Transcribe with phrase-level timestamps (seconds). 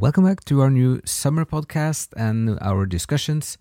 [0.00, 3.58] Welcome back to our new summer podcast and our discussions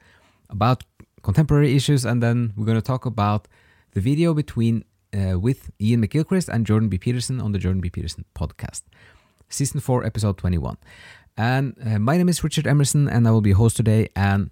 [0.50, 0.86] about
[1.22, 2.06] contemporary issues.
[2.06, 3.50] And then we're going to talk about
[3.92, 6.98] the video between uh, with Iain McGilchrist and Jordan B.
[6.98, 7.90] Peterson on the Jordan B.
[7.90, 8.84] Peterson podcast,
[9.50, 10.78] season four, episode 21.
[11.36, 14.08] And uh, my name is Richard Emerson, and I will be host today.
[14.16, 14.50] And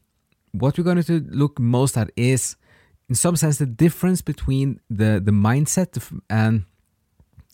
[0.52, 2.58] what we're going to look most at is,
[3.08, 5.98] in some sense, the difference between the the mindset
[6.30, 6.66] and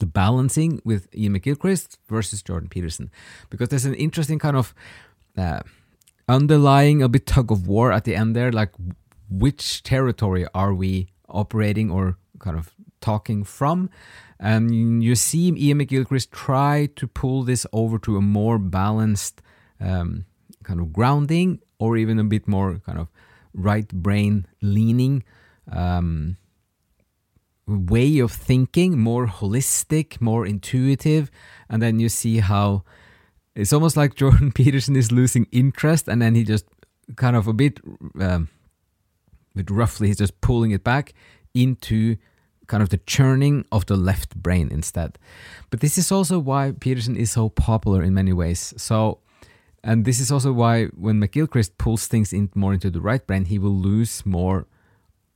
[0.03, 3.09] the balancing with Iain McGilchrist versus Jordan Peterson,
[3.49, 4.75] because there's an interesting kind of
[5.37, 5.61] uh,
[6.27, 8.71] underlying a bit tug of war at the end there, like
[9.29, 13.89] which territory are we operating or kind of talking from?
[14.39, 19.41] And you see Iain McGilchrist try to pull this over to a more balanced
[19.79, 20.25] um,
[20.63, 23.07] kind of grounding or even a bit more kind of
[23.53, 25.23] right brain leaning
[25.71, 26.35] um,
[27.67, 31.31] way of thinking, more holistic, more intuitive.
[31.69, 32.83] And then you see how
[33.55, 36.65] it's almost like Jordan Peterson is losing interest, and then he just
[37.15, 37.79] kind of a bit,
[38.19, 38.49] um,
[39.55, 41.13] bit roughly, he's just pulling it back
[41.53, 42.17] into
[42.67, 45.17] kind of the churning of the left brain instead.
[45.69, 48.73] But this is also why Peterson is so popular in many ways.
[48.77, 49.19] So,
[49.83, 53.45] and this is also why when McGilchrist pulls things in more into the right brain,
[53.45, 54.65] he will lose more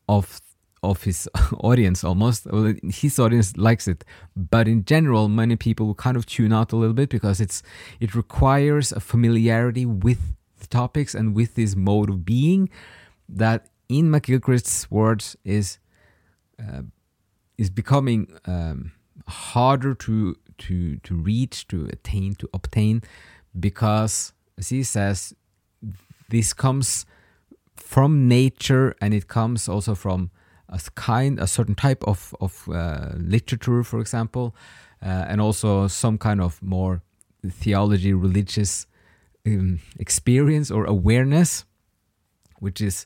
[0.07, 0.39] of
[0.83, 1.27] of his
[1.59, 2.45] audience almost.
[2.45, 4.03] Well, his audience likes it,
[4.35, 7.63] but in general, many people kind of tune out a little bit because it's
[7.99, 12.69] it requires a familiarity with the topics and with this mode of being
[13.29, 15.79] that, in McGilchrist's words, is
[16.59, 16.81] uh,
[17.57, 18.91] is becoming um,
[19.27, 23.01] harder to to to reach, to attain, to obtain,
[23.59, 25.33] because as he says,
[26.29, 27.05] this comes
[27.75, 30.31] from nature and it comes also from
[30.69, 34.55] a kind, a certain type of of uh, literature, for example,
[35.01, 37.01] uh, and also some kind of more
[37.49, 38.87] theology, religious
[39.45, 41.65] um, experience or awareness,
[42.59, 43.05] which is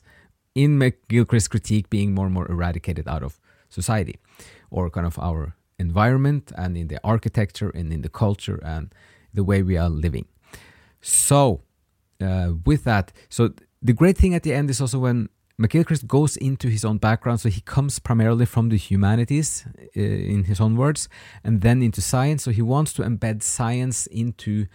[0.54, 3.38] in McGilchrist's critique being more and more eradicated out of
[3.68, 4.18] society,
[4.70, 8.92] or kind of our environment and in the architecture and in the culture and
[9.34, 10.26] the way we are living.
[11.00, 11.62] So,
[12.20, 15.28] uh, with that, so the great thing at the end is also when
[15.60, 19.64] McGilchrist goes into his own background, so he comes primarily from the humanities,
[19.96, 21.08] uh, in his own words,
[21.44, 22.44] and then into science.
[22.44, 24.66] So he wants to embed science into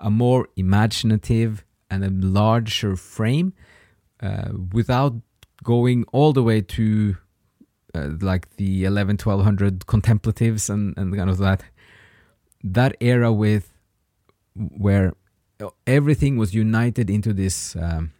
[0.00, 3.52] a more imaginative and a larger frame
[4.20, 5.14] uh, without
[5.62, 7.16] going all the way to
[7.94, 11.62] uh, like the 11 1200 contemplatives and, and kind of that
[12.62, 13.72] that era with
[14.54, 15.12] where
[15.86, 18.12] everything was united into this um,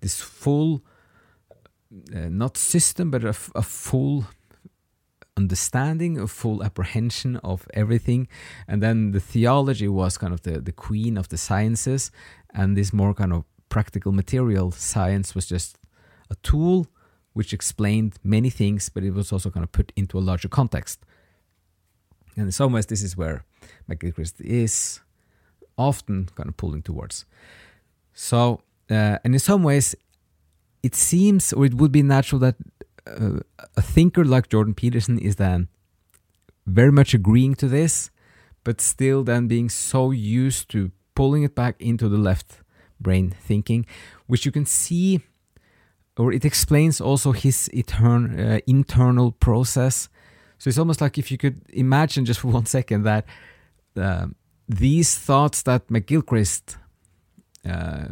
[0.00, 0.82] this full
[2.12, 4.26] not system, but a, a full
[5.36, 8.28] understanding, a full apprehension of everything.
[8.68, 12.10] And then the theology was kind of the, the queen of the sciences,
[12.54, 15.78] and this more kind of practical material science was just
[16.30, 16.86] a tool
[17.32, 21.00] which explained many things, but it was also kind of put into a larger context.
[22.36, 23.44] And in some ways, this is where
[23.88, 25.00] McGilchrist is
[25.76, 27.24] often kind of pulling towards.
[28.12, 29.96] So, uh, and in some ways,
[30.84, 32.56] it seems, or it would be natural that
[33.06, 33.40] uh,
[33.74, 35.68] a thinker like Jordan Peterson is then
[36.66, 38.10] very much agreeing to this,
[38.64, 42.60] but still then being so used to pulling it back into the left
[43.00, 43.86] brain thinking,
[44.26, 45.20] which you can see,
[46.18, 50.10] or it explains also his etern- uh, internal process.
[50.58, 53.24] So it's almost like if you could imagine just for one second that
[53.96, 54.26] uh,
[54.68, 56.76] these thoughts that McGilchrist
[57.68, 58.06] uh,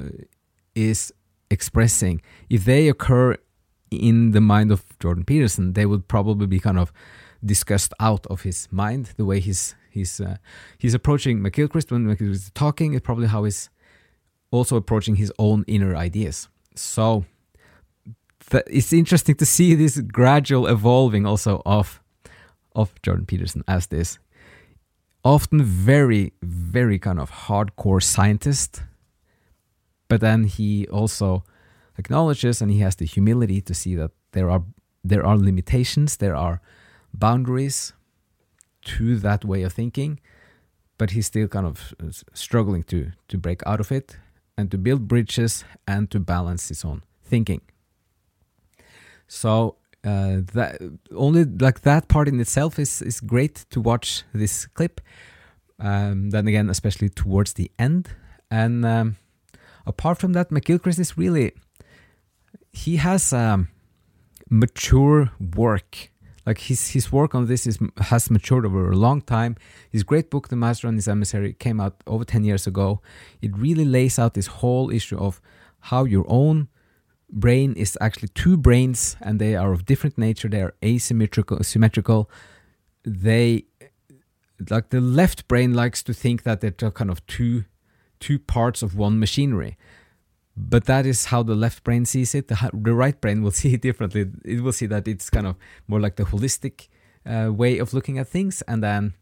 [0.75, 1.13] is
[1.53, 3.37] expressing, if they occur
[3.91, 6.93] in the mind of Jordan Peterson, they would probably be kind of
[7.45, 9.13] discussed out of his mind.
[9.17, 10.37] The way he's he's uh,
[10.79, 13.71] he's approaching McGilchrist when McGilchrist is talking is probably how he's
[14.51, 16.49] also approaching his own inner ideas.
[16.75, 17.25] So
[18.51, 22.01] th- it's interesting to see this gradual evolving also of
[22.75, 24.19] of Jordan Peterson as this
[25.25, 28.83] often very very kind of hardcore scientist
[30.13, 31.43] but then he also
[31.97, 34.63] acknowledges and he has the humility to see that there are
[35.03, 36.61] there are limitations, there are
[37.15, 37.95] boundaries
[38.83, 40.21] to that way of thinking,
[40.99, 44.19] but he's still kind of uh, struggling to to break out of it
[44.59, 47.63] and to build bridges and to balance his own thinking.
[49.29, 50.79] So uh, that
[51.17, 55.01] only like that part in itself is is great to watch this clip.
[55.79, 58.11] Um, then again, especially towards the end,
[58.51, 59.17] and um,
[59.87, 61.53] apart from that, McGilchrist is really
[62.73, 63.69] he has um,
[64.49, 66.13] mature work
[66.47, 69.57] like his his work on this is has matured over a long time.
[69.91, 73.01] His great book, The Master and His Emissary, came out over ten years ago.
[73.41, 75.41] It really lays out this whole issue of
[75.91, 76.69] how your own
[77.31, 80.49] brain is actually two brains and they are of different nature.
[80.49, 82.29] They are asymmetrical, symmetrical.
[83.05, 83.67] They
[84.69, 87.65] like the left brain likes to think that they're kind of two
[88.27, 89.77] two parts of one machinery
[90.57, 92.49] but that is how the left brain sees it.
[92.49, 94.27] The, the right brain will see it differently.
[94.45, 95.57] It will see that it's kind of
[95.89, 96.89] more like the holistic
[97.27, 99.15] uh, way of looking at things, and then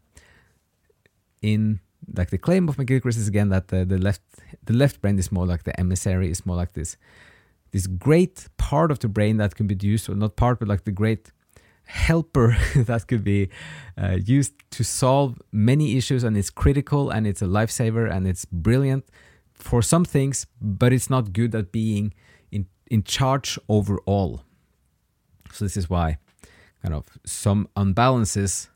[1.41, 1.79] in
[2.15, 4.21] like the claim of McGilchrist is again that the, the left
[4.63, 6.97] the left brain is more like the emissary, is more like this
[7.71, 10.83] this great part of the brain that can be used, or not part, but like
[10.83, 11.31] the great
[11.91, 13.49] helper that could be
[14.01, 18.45] uh, used to solve many issues, and it's critical, and it's a lifesaver, and it's
[18.45, 19.05] brilliant
[19.53, 22.13] for some things, but it's not good at being
[22.51, 24.43] in, in charge over all.
[25.51, 26.17] So this is why
[26.81, 28.69] kind of some unbalances.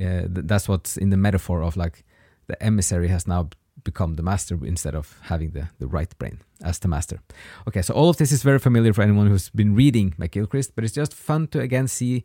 [0.00, 2.04] Uh, that's what's in the metaphor of like
[2.46, 3.48] the emissary has now
[3.84, 7.20] become the master instead of having the, the right brain as the master.
[7.68, 10.84] Okay, so all of this is very familiar for anyone who's been reading McGilchrist, but
[10.84, 12.24] it's just fun to again see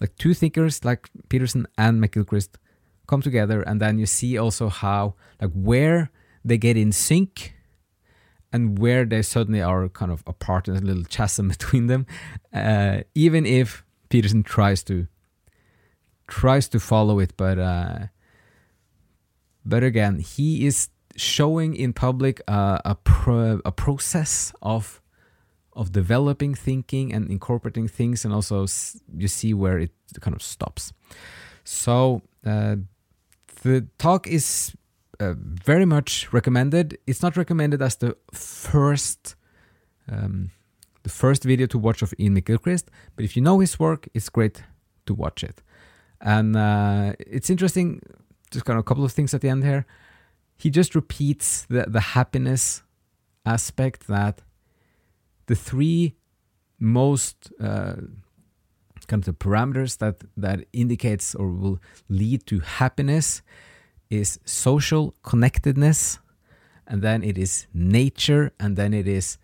[0.00, 2.50] like two thinkers like Peterson and McGilchrist
[3.06, 6.10] come together, and then you see also how like where
[6.44, 7.54] they get in sync
[8.54, 12.06] and where they suddenly are kind of apart in a little chasm between them
[12.52, 15.06] uh, even if peterson tries to
[16.28, 17.98] tries to follow it but uh,
[19.64, 25.00] but again he is showing in public a pro- a process of
[25.72, 28.66] of developing thinking and incorporating things and also
[29.16, 30.92] you see where it kind of stops
[31.64, 32.76] so uh,
[33.62, 34.74] the talk is
[35.20, 36.98] uh, very much recommended.
[37.06, 39.36] It's not recommended as the first
[40.08, 40.50] um,
[41.02, 42.84] the first video to watch of Iain McGilchrist,
[43.14, 44.62] but if you know his work, it's great
[45.06, 45.62] to watch it.
[46.20, 48.00] And uh, it's interesting,
[48.50, 49.86] just kind of a couple of things at the end here.
[50.56, 52.82] He just repeats the, the happiness
[53.44, 54.42] aspect that
[55.46, 56.14] the three
[56.78, 57.94] most uh,
[59.06, 63.42] kind of the parameters that that indicates or will lead to happiness
[64.10, 66.18] is social connectedness,
[66.86, 69.38] and then it is nature, and then it is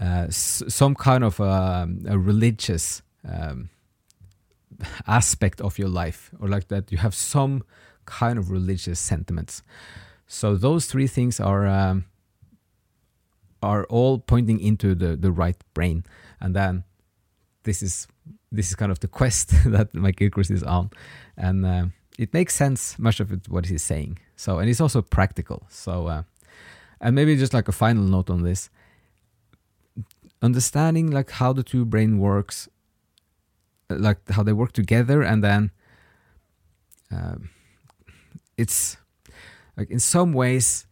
[0.00, 3.70] uh, some kind of a, um, a religious um,
[5.06, 7.62] aspect of your life, or like that you have some
[8.06, 9.62] kind of religious sentiments.
[10.26, 12.04] So those three things are um,
[13.62, 16.04] are all pointing into the the right brain,
[16.40, 16.84] and then
[17.64, 18.06] this is
[18.52, 20.90] this is kind of the quest that McGilchrist is on,
[21.36, 21.66] and.
[21.66, 21.86] Uh,
[22.18, 24.18] it makes sense much of it what he's saying.
[24.36, 25.66] So and it's also practical.
[25.68, 26.22] So uh,
[27.00, 28.70] and maybe just like a final note on this,
[30.42, 32.68] understanding like how the two brain works,
[33.90, 35.70] like how they work together, and then
[37.10, 37.50] um,
[38.56, 38.96] it's
[39.76, 40.86] like in some ways,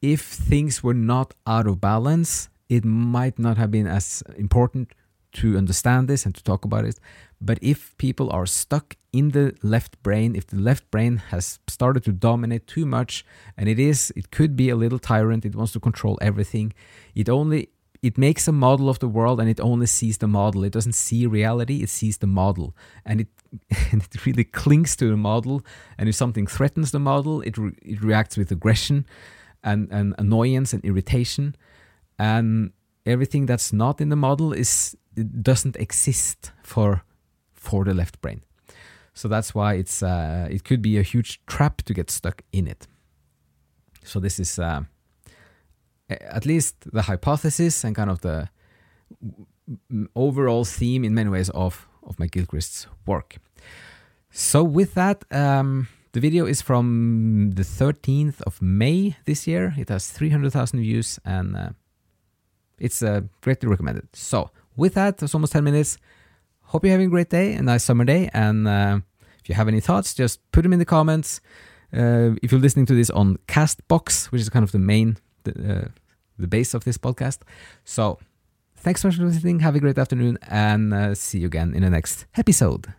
[0.00, 4.92] if things were not out of balance, it might not have been as important
[5.32, 6.98] to understand this and to talk about it.
[7.40, 12.04] But if people are stuck in the left brain, if the left brain has started
[12.04, 13.24] to dominate too much,
[13.56, 16.72] and it is, it could be a little tyrant, it wants to control everything,
[17.14, 17.70] it only
[18.02, 20.64] it makes a model of the world and it only sees the model.
[20.64, 22.74] It doesn't see reality, it sees the model.
[23.04, 23.28] And it
[23.92, 25.62] and it really clings to the model.
[25.98, 29.06] And if something threatens the model, it, re- it reacts with aggression
[29.62, 31.56] and, and annoyance and irritation.
[32.18, 32.72] And
[33.04, 37.02] everything that's not in the model is it doesn't exist for
[37.52, 38.42] for the left brain.
[39.12, 42.66] So that's why it's uh, it could be a huge trap to get stuck in
[42.66, 42.86] it.
[44.02, 44.82] So this is uh,
[46.10, 48.48] at least the hypothesis and kind of the
[50.14, 53.36] overall theme in many ways of of McGilchrist's work.
[54.30, 59.74] So with that, um, the video is from the 13th of May this year.
[59.76, 61.70] It has 300,000 views and uh,
[62.78, 64.08] it's uh, greatly recommended.
[64.14, 65.98] So with that, it's almost 10 minutes.
[66.62, 68.30] Hope you're having a great day, a nice summer day.
[68.32, 69.00] And uh,
[69.40, 71.40] if you have any thoughts, just put them in the comments.
[71.92, 75.52] Uh, if you're listening to this on Castbox, which is kind of the main, the,
[75.52, 75.88] uh,
[76.40, 77.38] the base of this podcast.
[77.84, 78.18] So
[78.76, 79.60] thanks so much for listening.
[79.60, 82.92] Have a great afternoon and uh, see you again in the next episode.